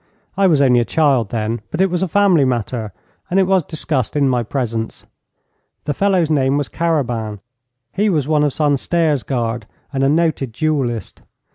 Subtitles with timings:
[0.35, 2.91] I was only a child then, but it was a family matter,
[3.29, 5.05] and it was discussed in my presence.
[5.83, 7.39] The fellow's name was Carabin.
[7.91, 11.21] He was one of Sansterre's Guard, and a noted duellist.